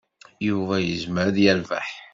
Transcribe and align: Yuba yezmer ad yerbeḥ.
Yuba 0.47 0.75
yezmer 0.79 1.25
ad 1.29 1.37
yerbeḥ. 1.43 1.87